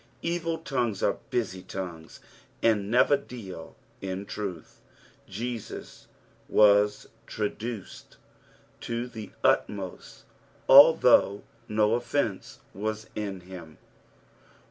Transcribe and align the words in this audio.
Evil 0.23 0.57
tongues 0.57 1.03
are 1.03 1.19
busy 1.29 1.61
tongues, 1.61 2.19
and 2.63 2.89
never 2.89 3.15
deal 3.15 3.75
in 4.01 4.25
truth. 4.25 4.81
Jeaus 5.29 6.07
was 6.49 7.07
traduced 7.27 8.17
to 8.79 9.05
the 9.07 9.29
utmost, 9.43 10.23
although 10.67 11.43
no 11.67 11.93
offence 11.93 12.61
was 12.73 13.11
in 13.15 13.41
him. 13.41 13.77